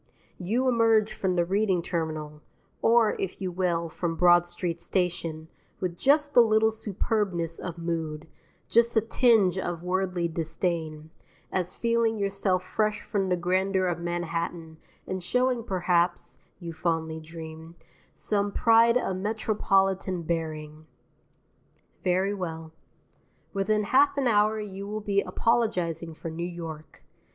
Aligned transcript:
You 0.39 0.67
emerge 0.67 1.13
from 1.13 1.35
the 1.35 1.45
Reading 1.45 1.83
Terminal 1.83 2.41
(or, 2.81 3.15
if 3.19 3.39
you 3.39 3.51
will, 3.51 3.87
from 3.87 4.15
Broad 4.15 4.47
Street 4.47 4.79
Station) 4.81 5.47
with 5.79 5.95
just 5.95 6.35
a 6.35 6.41
little 6.41 6.71
superbness 6.71 7.59
of 7.59 7.77
mood, 7.77 8.27
just 8.67 8.97
a 8.97 9.01
tinge 9.01 9.59
of 9.59 9.83
worldly 9.83 10.27
disdain, 10.27 11.11
as 11.51 11.75
feeling 11.75 12.17
yourself 12.17 12.63
fresh 12.63 13.03
from 13.03 13.29
the 13.29 13.35
grandeur 13.37 13.85
of 13.85 13.99
Manhattan 13.99 14.77
and 15.05 15.21
showing 15.21 15.63
perhaps 15.63 16.39
(you 16.59 16.73
fondly 16.73 17.19
dream) 17.19 17.75
some 18.11 18.51
pride 18.51 18.97
of 18.97 19.17
metropolitan 19.17 20.23
bearing. 20.23 20.87
Very 22.03 22.33
well. 22.33 22.71
Within 23.53 23.83
half 23.83 24.17
an 24.17 24.25
hour 24.27 24.59
you 24.59 24.87
will 24.87 25.01
be 25.01 25.21
apologizing 25.21 26.15
for 26.15 26.31
New 26.31 26.43
York. 26.49 27.03